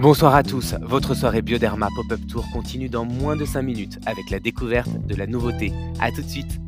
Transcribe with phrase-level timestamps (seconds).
[0.00, 4.30] Bonsoir à tous, votre soirée Bioderma Pop-Up Tour continue dans moins de 5 minutes avec
[4.30, 5.74] la découverte de la nouveauté.
[6.00, 6.58] A tout de suite